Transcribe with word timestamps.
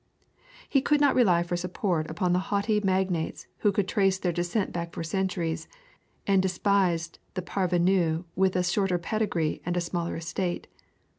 He 0.67 0.81
could 0.81 0.99
not 0.99 1.13
rely 1.13 1.43
for 1.43 1.55
support 1.55 2.09
upon 2.09 2.33
the 2.33 2.39
haughty 2.49 2.79
magnates 2.79 3.45
who 3.59 3.71
could 3.71 3.87
trace 3.87 4.17
their 4.17 4.31
descent 4.31 4.71
back 4.73 4.95
for 4.95 5.03
centuries 5.03 5.67
and 6.25 6.41
despised 6.41 7.19
the 7.35 7.43
parvenu 7.43 8.23
with 8.35 8.55
a 8.55 8.63
shorter 8.63 8.97
pedigree 8.97 9.61
and 9.63 9.77
a 9.77 9.79
smaller 9.79 10.15
estate. 10.15 10.65